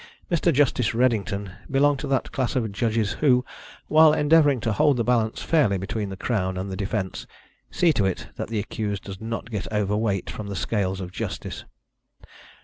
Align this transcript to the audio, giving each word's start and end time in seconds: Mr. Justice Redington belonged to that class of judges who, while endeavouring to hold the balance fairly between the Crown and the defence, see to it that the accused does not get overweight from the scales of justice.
Mr. 0.31 0.51
Justice 0.51 0.95
Redington 0.95 1.51
belonged 1.69 1.99
to 1.99 2.07
that 2.07 2.31
class 2.31 2.55
of 2.55 2.71
judges 2.71 3.11
who, 3.11 3.45
while 3.87 4.13
endeavouring 4.13 4.59
to 4.61 4.73
hold 4.73 4.97
the 4.97 5.03
balance 5.03 5.43
fairly 5.43 5.77
between 5.77 6.09
the 6.09 6.17
Crown 6.17 6.57
and 6.57 6.71
the 6.71 6.75
defence, 6.75 7.27
see 7.69 7.93
to 7.93 8.05
it 8.07 8.25
that 8.35 8.47
the 8.47 8.57
accused 8.57 9.03
does 9.03 9.21
not 9.21 9.51
get 9.51 9.71
overweight 9.71 10.27
from 10.27 10.47
the 10.47 10.55
scales 10.55 11.01
of 11.01 11.11
justice. 11.11 11.65